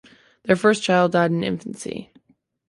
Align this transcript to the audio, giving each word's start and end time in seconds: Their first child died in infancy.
Their 0.45 0.55
first 0.55 0.81
child 0.81 1.11
died 1.11 1.29
in 1.29 1.43
infancy. 1.43 2.09